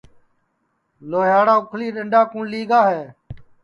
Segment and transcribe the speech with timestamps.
[1.09, 3.01] لھوھیاڑا اُکھݪی ڈؔنڈؔا کُوٹؔ لئگا ہے